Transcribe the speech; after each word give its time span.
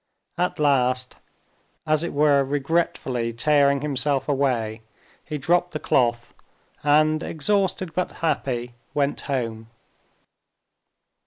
At 0.35 0.57
last, 0.57 1.17
as 1.85 2.03
it 2.03 2.11
were 2.11 2.43
regretfully 2.43 3.31
tearing 3.31 3.81
himself 3.81 4.27
away, 4.27 4.81
he 5.23 5.37
dropped 5.37 5.73
the 5.73 5.79
cloth, 5.79 6.33
and, 6.81 7.21
exhausted 7.21 7.93
but 7.93 8.13
happy, 8.13 8.73
went 8.95 9.21
home. 9.21 9.67